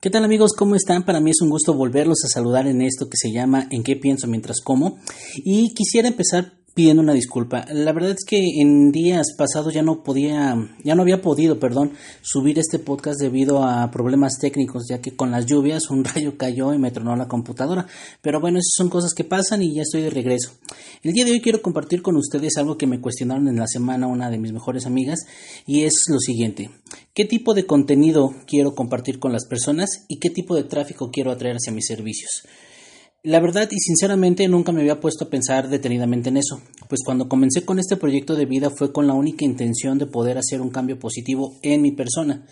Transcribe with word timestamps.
¿Qué 0.00 0.10
tal 0.10 0.24
amigos? 0.24 0.52
¿Cómo 0.56 0.76
están? 0.76 1.04
Para 1.04 1.18
mí 1.18 1.32
es 1.32 1.40
un 1.42 1.50
gusto 1.50 1.74
volverlos 1.74 2.18
a 2.24 2.28
saludar 2.28 2.68
en 2.68 2.82
esto 2.82 3.08
que 3.08 3.16
se 3.16 3.32
llama 3.32 3.66
En 3.72 3.82
qué 3.82 3.96
pienso 3.96 4.28
mientras 4.28 4.60
como. 4.60 5.00
Y 5.34 5.74
quisiera 5.74 6.06
empezar 6.06 6.57
pidiendo 6.78 7.02
una 7.02 7.12
disculpa. 7.12 7.66
La 7.72 7.92
verdad 7.92 8.12
es 8.12 8.24
que 8.24 8.40
en 8.60 8.92
días 8.92 9.34
pasados 9.36 9.74
ya 9.74 9.82
no 9.82 10.04
podía, 10.04 10.54
ya 10.84 10.94
no 10.94 11.02
había 11.02 11.20
podido, 11.20 11.58
perdón, 11.58 11.90
subir 12.22 12.56
este 12.60 12.78
podcast 12.78 13.20
debido 13.20 13.64
a 13.64 13.90
problemas 13.90 14.38
técnicos, 14.40 14.84
ya 14.88 15.00
que 15.00 15.16
con 15.16 15.32
las 15.32 15.44
lluvias 15.44 15.90
un 15.90 16.04
rayo 16.14 16.38
cayó 16.38 16.72
y 16.72 16.78
me 16.78 16.92
tronó 16.92 17.16
la 17.16 17.26
computadora. 17.26 17.88
Pero 18.22 18.40
bueno, 18.40 18.58
esas 18.58 18.74
son 18.76 18.90
cosas 18.90 19.12
que 19.12 19.24
pasan 19.24 19.60
y 19.60 19.74
ya 19.74 19.82
estoy 19.82 20.02
de 20.02 20.10
regreso. 20.10 20.52
El 21.02 21.14
día 21.14 21.24
de 21.24 21.32
hoy 21.32 21.40
quiero 21.40 21.62
compartir 21.62 22.00
con 22.00 22.14
ustedes 22.14 22.56
algo 22.58 22.78
que 22.78 22.86
me 22.86 23.00
cuestionaron 23.00 23.48
en 23.48 23.56
la 23.56 23.66
semana 23.66 24.06
una 24.06 24.30
de 24.30 24.38
mis 24.38 24.52
mejores 24.52 24.86
amigas 24.86 25.26
y 25.66 25.82
es 25.82 26.04
lo 26.08 26.20
siguiente. 26.20 26.70
¿Qué 27.12 27.24
tipo 27.24 27.54
de 27.54 27.66
contenido 27.66 28.36
quiero 28.46 28.76
compartir 28.76 29.18
con 29.18 29.32
las 29.32 29.46
personas 29.46 30.04
y 30.06 30.20
qué 30.20 30.30
tipo 30.30 30.54
de 30.54 30.62
tráfico 30.62 31.10
quiero 31.10 31.32
atraer 31.32 31.56
hacia 31.56 31.72
mis 31.72 31.88
servicios? 31.88 32.44
La 33.24 33.40
verdad 33.40 33.68
y 33.68 33.80
sinceramente 33.80 34.46
nunca 34.46 34.70
me 34.70 34.80
había 34.80 35.00
puesto 35.00 35.24
a 35.24 35.28
pensar 35.28 35.68
detenidamente 35.68 36.28
en 36.28 36.36
eso, 36.36 36.60
pues 36.88 37.00
cuando 37.04 37.28
comencé 37.28 37.64
con 37.64 37.80
este 37.80 37.96
proyecto 37.96 38.36
de 38.36 38.46
vida 38.46 38.70
fue 38.70 38.92
con 38.92 39.08
la 39.08 39.12
única 39.12 39.44
intención 39.44 39.98
de 39.98 40.06
poder 40.06 40.38
hacer 40.38 40.60
un 40.60 40.70
cambio 40.70 41.00
positivo 41.00 41.56
en 41.62 41.82
mi 41.82 41.90
persona, 41.90 42.46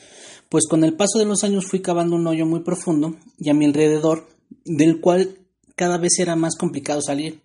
pues 0.48 0.66
con 0.66 0.82
el 0.82 0.94
paso 0.94 1.20
de 1.20 1.24
los 1.24 1.44
años 1.44 1.66
fui 1.66 1.82
cavando 1.82 2.16
un 2.16 2.26
hoyo 2.26 2.46
muy 2.46 2.60
profundo 2.60 3.14
y 3.38 3.48
a 3.48 3.54
mi 3.54 3.64
alrededor, 3.64 4.28
del 4.64 5.00
cual 5.00 5.38
cada 5.76 5.98
vez 5.98 6.18
era 6.18 6.34
más 6.34 6.56
complicado 6.56 7.00
salir. 7.00 7.42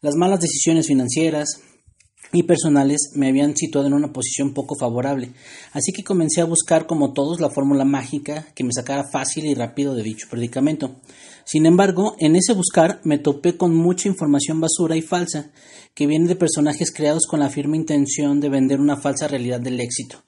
Las 0.00 0.16
malas 0.16 0.40
decisiones 0.40 0.88
financieras, 0.88 1.60
y 2.32 2.42
personales 2.42 3.10
me 3.14 3.28
habían 3.28 3.56
situado 3.56 3.86
en 3.86 3.94
una 3.94 4.12
posición 4.12 4.52
poco 4.52 4.76
favorable, 4.78 5.30
así 5.72 5.92
que 5.92 6.04
comencé 6.04 6.40
a 6.40 6.46
buscar 6.46 6.86
como 6.86 7.12
todos 7.12 7.40
la 7.40 7.50
fórmula 7.50 7.84
mágica 7.84 8.46
que 8.54 8.64
me 8.64 8.72
sacara 8.72 9.04
fácil 9.10 9.46
y 9.46 9.54
rápido 9.54 9.94
de 9.94 10.02
dicho 10.02 10.26
predicamento. 10.30 10.96
Sin 11.44 11.64
embargo, 11.64 12.16
en 12.18 12.34
ese 12.34 12.54
buscar 12.54 13.00
me 13.04 13.18
topé 13.18 13.56
con 13.56 13.74
mucha 13.74 14.08
información 14.08 14.60
basura 14.60 14.96
y 14.96 15.02
falsa, 15.02 15.50
que 15.94 16.06
viene 16.06 16.28
de 16.28 16.36
personajes 16.36 16.92
creados 16.92 17.26
con 17.26 17.40
la 17.40 17.50
firme 17.50 17.76
intención 17.76 18.40
de 18.40 18.48
vender 18.48 18.80
una 18.80 18.96
falsa 18.96 19.28
realidad 19.28 19.60
del 19.60 19.80
éxito. 19.80 20.24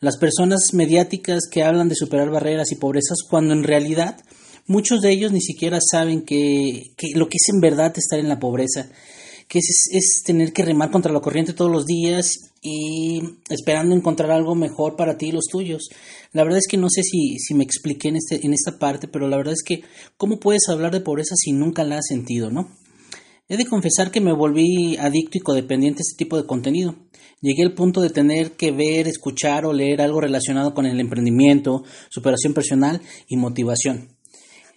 Las 0.00 0.16
personas 0.18 0.74
mediáticas 0.74 1.48
que 1.50 1.64
hablan 1.64 1.88
de 1.88 1.96
superar 1.96 2.30
barreras 2.30 2.70
y 2.70 2.76
pobrezas 2.76 3.18
cuando 3.28 3.52
en 3.52 3.64
realidad 3.64 4.20
muchos 4.66 5.00
de 5.00 5.10
ellos 5.10 5.32
ni 5.32 5.40
siquiera 5.40 5.80
saben 5.80 6.22
que, 6.22 6.92
que 6.96 7.08
lo 7.16 7.28
que 7.28 7.38
es 7.42 7.52
en 7.52 7.60
verdad 7.60 7.92
estar 7.96 8.18
en 8.20 8.28
la 8.28 8.38
pobreza 8.38 8.90
que 9.48 9.58
es, 9.58 9.88
es, 9.90 10.22
tener 10.24 10.52
que 10.52 10.64
remar 10.64 10.90
contra 10.90 11.12
la 11.12 11.20
corriente 11.20 11.54
todos 11.54 11.70
los 11.70 11.86
días 11.86 12.52
y 12.62 13.22
esperando 13.48 13.94
encontrar 13.94 14.30
algo 14.30 14.54
mejor 14.54 14.94
para 14.94 15.16
ti 15.16 15.28
y 15.28 15.32
los 15.32 15.46
tuyos. 15.50 15.88
La 16.32 16.44
verdad 16.44 16.58
es 16.58 16.66
que 16.68 16.76
no 16.76 16.88
sé 16.90 17.02
si, 17.02 17.38
si 17.38 17.54
me 17.54 17.64
expliqué 17.64 18.08
en, 18.08 18.16
este, 18.16 18.44
en 18.44 18.52
esta 18.52 18.78
parte, 18.78 19.08
pero 19.08 19.26
la 19.26 19.38
verdad 19.38 19.54
es 19.54 19.62
que 19.62 19.82
¿cómo 20.18 20.38
puedes 20.38 20.68
hablar 20.68 20.92
de 20.92 21.00
pobreza 21.00 21.34
si 21.36 21.52
nunca 21.52 21.84
la 21.84 21.98
has 21.98 22.06
sentido, 22.06 22.50
no? 22.50 22.68
He 23.48 23.56
de 23.56 23.64
confesar 23.64 24.10
que 24.10 24.20
me 24.20 24.34
volví 24.34 24.98
adicto 24.98 25.38
y 25.38 25.40
codependiente 25.40 26.00
a 26.00 26.04
este 26.06 26.22
tipo 26.22 26.36
de 26.36 26.46
contenido. 26.46 26.96
Llegué 27.40 27.62
al 27.62 27.72
punto 27.72 28.02
de 28.02 28.10
tener 28.10 28.52
que 28.52 28.72
ver, 28.72 29.08
escuchar 29.08 29.64
o 29.64 29.72
leer 29.72 30.02
algo 30.02 30.20
relacionado 30.20 30.74
con 30.74 30.84
el 30.84 31.00
emprendimiento, 31.00 31.82
superación 32.10 32.52
personal 32.52 33.00
y 33.26 33.38
motivación. 33.38 34.10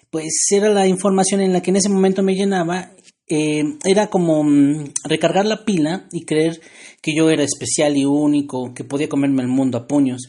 Pues 0.09 0.47
era 0.51 0.69
la 0.69 0.87
información 0.87 1.41
en 1.41 1.51
la 1.51 1.61
que 1.61 1.71
en 1.71 1.77
ese 1.77 1.89
momento 1.89 2.23
me 2.23 2.35
llenaba 2.35 2.91
eh, 3.33 3.77
era 3.85 4.07
como 4.07 4.43
mm, 4.43 4.93
recargar 5.05 5.45
la 5.45 5.63
pila 5.63 6.07
y 6.11 6.25
creer 6.25 6.59
que 7.01 7.15
yo 7.15 7.29
era 7.29 7.43
especial 7.43 7.95
y 7.95 8.03
único, 8.03 8.73
que 8.73 8.83
podía 8.83 9.07
comerme 9.07 9.41
el 9.41 9.47
mundo 9.47 9.77
a 9.77 9.87
puños. 9.87 10.23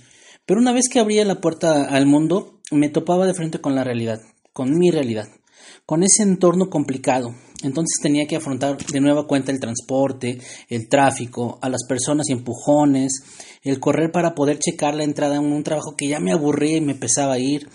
Pero 0.47 0.61
una 0.61 0.73
vez 0.73 0.89
que 0.89 1.01
abría 1.01 1.25
la 1.25 1.41
puerta 1.41 1.85
al 1.85 2.07
mundo, 2.07 2.61
me 2.71 2.91
topaba 2.91 3.27
de 3.27 3.35
frente 3.35 3.61
con 3.61 3.75
la 3.75 3.83
realidad, 3.83 4.21
con 4.53 4.79
mi 4.79 4.93
realidad, 4.93 5.27
con 5.85 6.05
ese 6.05 6.23
entorno 6.23 6.71
complicado. 6.71 7.35
Entonces 7.65 7.99
tenía 8.01 8.27
que 8.27 8.37
afrontar 8.37 8.77
de 8.77 9.01
nueva 9.01 9.27
cuenta 9.27 9.51
el 9.51 9.59
transporte, 9.59 10.39
el 10.69 10.89
tráfico, 10.89 11.59
a 11.61 11.69
las 11.69 11.85
personas 11.89 12.29
y 12.29 12.33
empujones, 12.33 13.13
el 13.63 13.81
correr 13.81 14.13
para 14.13 14.35
poder 14.37 14.61
checar 14.61 14.95
la 14.95 15.05
entrada 15.05 15.37
en 15.37 15.45
un 15.45 15.65
trabajo 15.65 15.97
que 15.97 16.07
ya 16.07 16.21
me 16.21 16.33
aburría 16.33 16.77
y 16.77 16.81
me 16.81 16.95
pesaba 16.95 17.39
ir, 17.41 17.69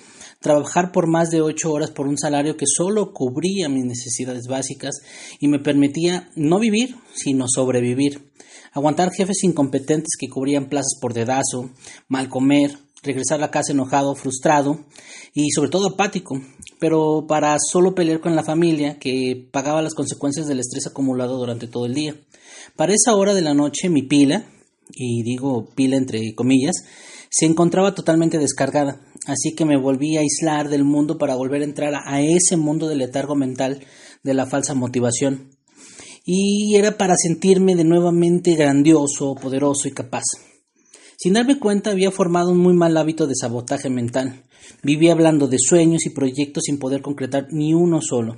trabajar 0.48 0.94
por 0.94 1.08
más 1.08 1.30
de 1.30 1.42
ocho 1.42 1.74
horas 1.74 1.92
por 1.92 2.08
un 2.08 2.18
salario 2.18 2.56
que 2.56 2.66
solo 2.66 3.12
cubría 3.12 3.68
mis 3.68 3.84
necesidades 3.84 4.48
básicas 4.48 5.02
y 5.42 5.50
me 5.50 5.60
permitía 5.60 6.30
no 6.38 6.58
vivir, 6.58 6.96
sino 7.14 7.48
sobrevivir. 7.50 8.32
Aguantar 8.72 9.12
jefes 9.12 9.44
incompetentes 9.44 10.16
que 10.18 10.30
cubrían 10.30 10.70
plazas 10.70 10.98
por 11.02 11.14
dedazo, 11.14 11.70
mal 12.08 12.30
comer, 12.30 12.78
regresar 13.04 13.44
a 13.44 13.52
casa 13.52 13.74
enojado, 13.74 14.16
frustrado 14.16 14.86
y 15.34 15.50
sobre 15.52 15.70
todo 15.70 15.90
apático, 15.90 16.42
pero 16.80 17.26
para 17.28 17.58
solo 17.60 17.94
pelear 17.94 18.22
con 18.22 18.34
la 18.38 18.44
familia 18.44 18.98
que 19.00 19.50
pagaba 19.52 19.82
las 19.82 19.96
consecuencias 19.96 20.48
del 20.48 20.62
estrés 20.62 20.88
acumulado 20.88 21.38
durante 21.38 21.68
todo 21.68 21.88
el 21.88 21.94
día. 21.94 22.16
Para 22.78 22.94
esa 22.94 23.16
hora 23.16 23.34
de 23.34 23.42
la 23.42 23.54
noche 23.54 23.90
mi 23.90 24.04
pila, 24.04 24.46
y 24.94 25.24
digo 25.24 25.68
pila 25.76 25.98
entre 25.98 26.34
comillas, 26.36 26.86
se 27.30 27.46
encontraba 27.46 27.94
totalmente 27.94 28.38
descargada, 28.38 29.02
así 29.26 29.56
que 29.56 29.66
me 29.66 29.78
volví 29.78 30.18
a 30.18 30.22
aislar 30.22 30.70
del 30.70 30.84
mundo 30.84 31.18
para 31.18 31.36
volver 31.36 31.62
a 31.62 31.66
entrar 31.66 31.94
a 31.96 32.22
ese 32.22 32.58
mundo 32.58 32.88
del 32.88 33.00
letargo 33.00 33.36
mental 33.36 33.82
de 34.24 34.34
la 34.34 34.46
falsa 34.46 34.74
motivación. 34.74 35.52
Y 36.26 36.76
era 36.76 36.98
para 36.98 37.16
sentirme 37.16 37.76
de 37.76 37.86
nuevamente 37.86 38.56
grandioso, 38.56 39.36
poderoso 39.36 39.88
y 39.88 39.92
capaz. 39.92 40.24
Sin 41.20 41.34
darme 41.34 41.58
cuenta 41.58 41.90
había 41.90 42.12
formado 42.12 42.52
un 42.52 42.60
muy 42.60 42.76
mal 42.76 42.96
hábito 42.96 43.26
de 43.26 43.34
sabotaje 43.34 43.90
mental. 43.90 44.44
Vivía 44.84 45.14
hablando 45.14 45.48
de 45.48 45.58
sueños 45.58 46.06
y 46.06 46.12
proyectos 46.12 46.66
sin 46.66 46.78
poder 46.78 47.02
concretar 47.02 47.48
ni 47.50 47.74
uno 47.74 48.02
solo. 48.04 48.38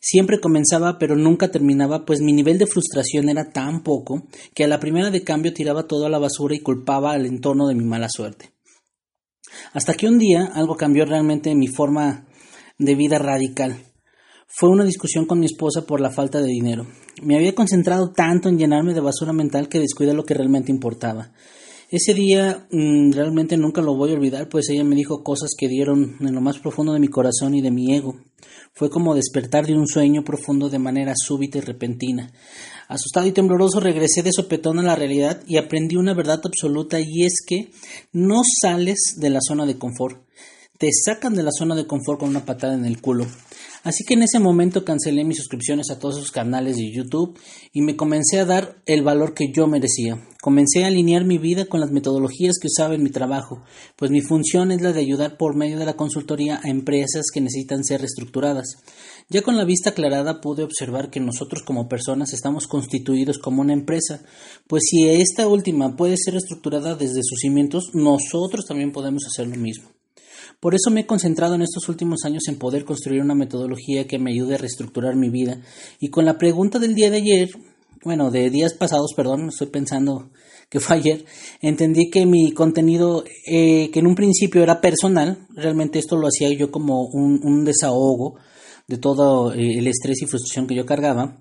Siempre 0.00 0.40
comenzaba 0.40 0.98
pero 0.98 1.16
nunca 1.16 1.50
terminaba, 1.50 2.06
pues 2.06 2.22
mi 2.22 2.32
nivel 2.32 2.56
de 2.56 2.66
frustración 2.66 3.28
era 3.28 3.50
tan 3.50 3.82
poco 3.82 4.26
que 4.54 4.64
a 4.64 4.68
la 4.68 4.80
primera 4.80 5.10
de 5.10 5.22
cambio 5.22 5.52
tiraba 5.52 5.86
todo 5.86 6.06
a 6.06 6.08
la 6.08 6.18
basura 6.18 6.54
y 6.54 6.60
culpaba 6.60 7.12
al 7.12 7.26
entorno 7.26 7.68
de 7.68 7.74
mi 7.74 7.84
mala 7.84 8.08
suerte. 8.08 8.52
Hasta 9.74 9.92
que 9.92 10.08
un 10.08 10.18
día 10.18 10.50
algo 10.54 10.78
cambió 10.78 11.04
realmente 11.04 11.54
mi 11.54 11.68
forma 11.68 12.26
de 12.78 12.94
vida 12.94 13.18
radical. 13.18 13.76
Fue 14.48 14.70
una 14.70 14.84
discusión 14.84 15.26
con 15.26 15.40
mi 15.40 15.46
esposa 15.46 15.84
por 15.84 16.00
la 16.00 16.10
falta 16.10 16.40
de 16.40 16.48
dinero. 16.48 16.86
Me 17.22 17.36
había 17.36 17.54
concentrado 17.54 18.12
tanto 18.12 18.48
en 18.48 18.56
llenarme 18.56 18.94
de 18.94 19.00
basura 19.00 19.34
mental 19.34 19.68
que 19.68 19.78
descuidé 19.78 20.14
lo 20.14 20.24
que 20.24 20.32
realmente 20.32 20.72
importaba. 20.72 21.30
Ese 21.96 22.12
día 22.12 22.66
mmm, 22.72 23.12
realmente 23.12 23.56
nunca 23.56 23.80
lo 23.80 23.94
voy 23.94 24.10
a 24.10 24.14
olvidar, 24.14 24.48
pues 24.48 24.68
ella 24.68 24.82
me 24.82 24.96
dijo 24.96 25.22
cosas 25.22 25.50
que 25.56 25.68
dieron 25.68 26.16
en 26.18 26.34
lo 26.34 26.40
más 26.40 26.58
profundo 26.58 26.92
de 26.92 26.98
mi 26.98 27.06
corazón 27.06 27.54
y 27.54 27.62
de 27.62 27.70
mi 27.70 27.94
ego. 27.94 28.16
Fue 28.72 28.90
como 28.90 29.14
despertar 29.14 29.64
de 29.64 29.74
un 29.74 29.86
sueño 29.86 30.24
profundo 30.24 30.68
de 30.68 30.80
manera 30.80 31.14
súbita 31.16 31.58
y 31.58 31.60
repentina. 31.60 32.32
Asustado 32.88 33.28
y 33.28 33.30
tembloroso 33.30 33.78
regresé 33.78 34.24
de 34.24 34.32
sopetón 34.32 34.80
a 34.80 34.82
la 34.82 34.96
realidad 34.96 35.44
y 35.46 35.56
aprendí 35.56 35.94
una 35.94 36.14
verdad 36.14 36.40
absoluta 36.42 36.98
y 36.98 37.22
es 37.22 37.34
que 37.46 37.70
no 38.12 38.42
sales 38.60 39.14
de 39.18 39.30
la 39.30 39.38
zona 39.40 39.64
de 39.64 39.78
confort. 39.78 40.20
Te 40.76 40.88
sacan 40.90 41.36
de 41.36 41.44
la 41.44 41.52
zona 41.56 41.76
de 41.76 41.86
confort 41.86 42.18
con 42.18 42.28
una 42.28 42.44
patada 42.44 42.74
en 42.74 42.86
el 42.86 43.00
culo. 43.00 43.24
Así 43.84 44.02
que 44.02 44.14
en 44.14 44.22
ese 44.22 44.38
momento 44.38 44.82
cancelé 44.82 45.24
mis 45.24 45.36
suscripciones 45.36 45.90
a 45.90 45.98
todos 45.98 46.16
sus 46.16 46.32
canales 46.32 46.76
de 46.76 46.90
YouTube 46.90 47.38
y 47.70 47.82
me 47.82 47.96
comencé 47.96 48.40
a 48.40 48.46
dar 48.46 48.82
el 48.86 49.02
valor 49.02 49.34
que 49.34 49.52
yo 49.52 49.66
merecía. 49.66 50.26
Comencé 50.40 50.84
a 50.84 50.86
alinear 50.86 51.26
mi 51.26 51.36
vida 51.36 51.66
con 51.66 51.80
las 51.80 51.90
metodologías 51.90 52.56
que 52.58 52.68
usaba 52.68 52.94
en 52.94 53.02
mi 53.02 53.10
trabajo, 53.10 53.62
pues 53.96 54.10
mi 54.10 54.22
función 54.22 54.72
es 54.72 54.80
la 54.80 54.94
de 54.94 55.00
ayudar 55.00 55.36
por 55.36 55.54
medio 55.54 55.78
de 55.78 55.84
la 55.84 55.96
consultoría 55.96 56.60
a 56.64 56.70
empresas 56.70 57.26
que 57.32 57.42
necesitan 57.42 57.84
ser 57.84 58.00
reestructuradas. 58.00 58.78
Ya 59.28 59.42
con 59.42 59.58
la 59.58 59.66
vista 59.66 59.90
aclarada 59.90 60.40
pude 60.40 60.62
observar 60.62 61.10
que 61.10 61.20
nosotros 61.20 61.62
como 61.62 61.86
personas 61.86 62.32
estamos 62.32 62.66
constituidos 62.66 63.38
como 63.38 63.60
una 63.60 63.74
empresa, 63.74 64.22
pues 64.66 64.84
si 64.88 65.10
esta 65.10 65.46
última 65.46 65.94
puede 65.94 66.16
ser 66.16 66.32
reestructurada 66.32 66.94
desde 66.94 67.20
sus 67.22 67.38
cimientos, 67.38 67.90
nosotros 67.92 68.64
también 68.66 68.92
podemos 68.92 69.26
hacer 69.26 69.46
lo 69.46 69.56
mismo. 69.56 69.93
Por 70.64 70.74
eso 70.74 70.90
me 70.90 71.02
he 71.02 71.06
concentrado 71.06 71.56
en 71.56 71.60
estos 71.60 71.90
últimos 71.90 72.24
años 72.24 72.44
en 72.48 72.56
poder 72.56 72.86
construir 72.86 73.20
una 73.20 73.34
metodología 73.34 74.06
que 74.06 74.18
me 74.18 74.30
ayude 74.30 74.54
a 74.54 74.56
reestructurar 74.56 75.14
mi 75.14 75.28
vida. 75.28 75.60
Y 76.00 76.08
con 76.08 76.24
la 76.24 76.38
pregunta 76.38 76.78
del 76.78 76.94
día 76.94 77.10
de 77.10 77.18
ayer, 77.18 77.50
bueno, 78.02 78.30
de 78.30 78.48
días 78.48 78.72
pasados, 78.72 79.12
perdón, 79.14 79.50
estoy 79.50 79.66
pensando 79.66 80.30
que 80.70 80.80
fue 80.80 80.96
ayer, 80.96 81.26
entendí 81.60 82.08
que 82.08 82.24
mi 82.24 82.52
contenido, 82.52 83.24
eh, 83.46 83.90
que 83.92 83.98
en 83.98 84.06
un 84.06 84.14
principio 84.14 84.62
era 84.62 84.80
personal, 84.80 85.46
realmente 85.50 85.98
esto 85.98 86.16
lo 86.16 86.28
hacía 86.28 86.48
yo 86.56 86.70
como 86.70 87.08
un, 87.12 87.40
un 87.42 87.66
desahogo 87.66 88.36
de 88.88 88.96
todo 88.96 89.52
eh, 89.52 89.76
el 89.76 89.86
estrés 89.86 90.22
y 90.22 90.26
frustración 90.26 90.66
que 90.66 90.74
yo 90.74 90.86
cargaba, 90.86 91.36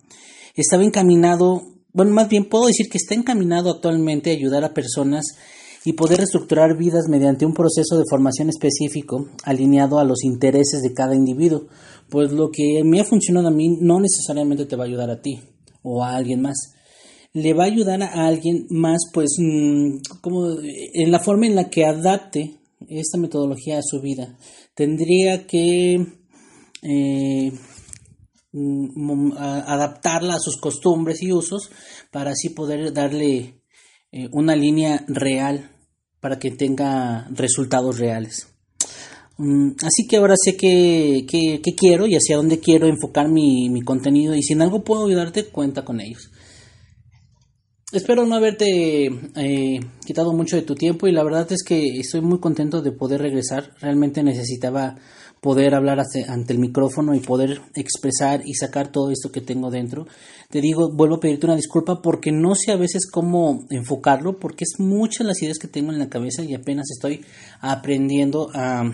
estaba 0.53 0.83
encaminado, 0.83 1.61
bueno, 1.93 2.11
más 2.11 2.27
bien 2.27 2.43
puedo 2.43 2.65
decir 2.65 2.89
que 2.89 2.97
está 2.97 3.15
encaminado 3.15 3.71
actualmente 3.71 4.31
a 4.31 4.33
ayudar 4.33 4.65
a 4.65 4.73
personas 4.73 5.27
y 5.85 5.93
poder 5.93 6.19
reestructurar 6.19 6.77
vidas 6.77 7.09
mediante 7.09 7.45
un 7.45 7.53
proceso 7.53 7.97
de 7.97 8.05
formación 8.09 8.49
específico 8.49 9.29
alineado 9.43 9.99
a 9.99 10.05
los 10.05 10.23
intereses 10.23 10.81
de 10.81 10.93
cada 10.93 11.15
individuo. 11.15 11.67
Pues 12.09 12.31
lo 12.31 12.51
que 12.51 12.83
me 12.83 13.01
ha 13.01 13.05
funcionado 13.05 13.47
a 13.49 13.51
mí 13.51 13.77
no 13.81 13.99
necesariamente 13.99 14.65
te 14.65 14.75
va 14.75 14.83
a 14.83 14.87
ayudar 14.87 15.09
a 15.09 15.21
ti 15.21 15.41
o 15.81 16.03
a 16.03 16.15
alguien 16.15 16.41
más. 16.41 16.73
Le 17.33 17.53
va 17.53 17.63
a 17.63 17.67
ayudar 17.67 18.01
a 18.01 18.27
alguien 18.27 18.67
más, 18.69 19.01
pues, 19.11 19.35
mm, 19.39 19.97
como 20.21 20.55
en 20.61 21.11
la 21.11 21.19
forma 21.19 21.47
en 21.47 21.55
la 21.55 21.69
que 21.69 21.85
adapte 21.85 22.59
esta 22.87 23.17
metodología 23.17 23.79
a 23.79 23.83
su 23.83 24.01
vida. 24.01 24.37
Tendría 24.75 25.47
que 25.47 25.95
eh, 26.83 27.51
mm, 28.51 29.31
adaptarla 29.37 30.35
a 30.35 30.39
sus 30.39 30.57
costumbres 30.57 31.23
y 31.23 31.31
usos 31.33 31.71
para 32.11 32.31
así 32.31 32.49
poder 32.49 32.93
darle 32.93 33.63
eh, 34.11 34.29
una 34.31 34.55
línea 34.55 35.03
real 35.07 35.72
para 36.23 36.39
que 36.39 36.51
tenga 36.51 37.27
resultados 37.31 37.99
reales. 37.99 38.47
Mm, 39.37 39.71
así 39.83 40.07
que 40.07 40.15
ahora 40.15 40.35
sé 40.41 40.55
qué 40.55 41.25
que, 41.27 41.75
quiero 41.75 42.07
y 42.07 42.15
hacia 42.15 42.37
dónde 42.37 42.61
quiero 42.61 42.87
enfocar 42.87 43.27
mi, 43.27 43.69
mi, 43.69 43.81
contenido 43.81 44.33
y 44.33 44.41
si 44.41 44.53
en 44.53 44.61
algo 44.61 44.85
puedo 44.85 45.05
ayudarte, 45.05 45.47
cuenta 45.47 45.83
con 45.83 45.99
ellos. 45.99 46.31
Espero 47.91 48.25
no 48.25 48.35
haberte 48.35 49.07
eh, 49.35 49.79
quitado 50.05 50.31
mucho 50.31 50.55
de 50.55 50.61
tu 50.61 50.75
tiempo 50.75 51.07
y 51.07 51.11
la 51.11 51.25
verdad 51.25 51.51
es 51.51 51.61
que 51.61 51.99
estoy 51.99 52.21
muy 52.21 52.39
contento 52.39 52.81
de 52.81 52.93
poder 52.93 53.21
regresar. 53.21 53.73
Realmente 53.81 54.23
necesitaba 54.23 54.95
poder 55.43 55.75
hablar 55.75 56.01
ante 56.29 56.53
el 56.53 56.59
micrófono 56.59 57.13
y 57.13 57.19
poder 57.19 57.59
expresar 57.75 58.41
y 58.45 58.53
sacar 58.53 58.93
todo 58.93 59.11
esto 59.11 59.29
que 59.29 59.41
tengo 59.41 59.69
dentro. 59.69 60.07
Te 60.49 60.61
digo, 60.61 60.89
vuelvo 60.89 61.15
a 61.15 61.19
pedirte 61.19 61.45
una 61.45 61.57
disculpa 61.57 62.01
porque 62.01 62.31
no 62.31 62.55
sé 62.55 62.71
a 62.71 62.77
veces 62.77 63.05
cómo 63.11 63.65
enfocarlo, 63.69 64.39
porque 64.39 64.63
es 64.63 64.79
muchas 64.79 65.27
las 65.27 65.41
ideas 65.41 65.59
que 65.59 65.67
tengo 65.67 65.91
en 65.91 65.99
la 65.99 66.07
cabeza 66.07 66.43
y 66.43 66.55
apenas 66.55 66.85
estoy 66.89 67.25
aprendiendo 67.59 68.49
a, 68.55 68.89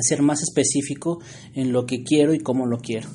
ser 0.00 0.22
más 0.22 0.40
específico 0.42 1.18
en 1.52 1.72
lo 1.72 1.84
que 1.84 2.04
quiero 2.04 2.32
y 2.32 2.38
cómo 2.38 2.64
lo 2.64 2.78
quiero. 2.78 3.10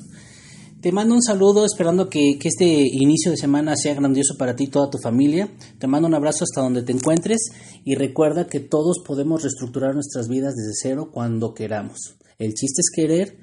Te 0.80 0.92
mando 0.92 1.16
un 1.16 1.22
saludo 1.22 1.64
esperando 1.64 2.08
que, 2.08 2.38
que, 2.40 2.46
este 2.46 2.64
inicio 2.64 3.32
de 3.32 3.36
semana 3.36 3.74
sea 3.74 3.94
grandioso 3.94 4.36
para 4.38 4.54
ti 4.54 4.64
y 4.64 4.68
toda 4.68 4.90
tu 4.90 4.98
familia. 4.98 5.50
Te 5.80 5.88
mando 5.88 6.06
un 6.06 6.14
abrazo 6.14 6.44
hasta 6.44 6.60
donde 6.60 6.84
te 6.84 6.92
encuentres 6.92 7.50
y 7.84 7.96
recuerda 7.96 8.46
que 8.46 8.60
todos 8.60 8.98
podemos 9.04 9.42
reestructurar 9.42 9.94
nuestras 9.94 10.28
vidas 10.28 10.54
desde 10.54 10.74
cero 10.80 11.10
cuando 11.12 11.52
queramos. 11.52 12.16
El 12.38 12.54
chiste 12.54 12.80
es 12.80 12.90
querer 12.94 13.38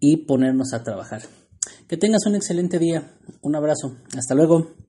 y 0.00 0.24
ponernos 0.24 0.72
a 0.72 0.82
trabajar. 0.82 1.20
Que 1.86 1.98
tengas 1.98 2.24
un 2.26 2.36
excelente 2.36 2.78
día. 2.78 3.14
Un 3.42 3.54
abrazo. 3.54 3.98
Hasta 4.16 4.34
luego. 4.34 4.87